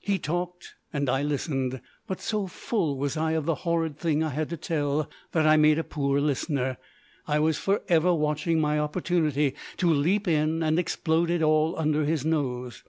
[0.00, 1.82] He talked and I listened.
[2.06, 5.58] But, so full was I of the horrid thing I had to tell, that I
[5.58, 6.78] made a poor listener.
[7.28, 12.02] I was for ever watching my opportunity to leap in and explode it all under
[12.06, 12.82] his nose.